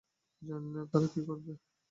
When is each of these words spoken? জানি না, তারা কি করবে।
জানি 0.41 0.69
না, 0.75 0.81
তারা 0.91 1.07
কি 1.13 1.21
করবে। 1.27 1.51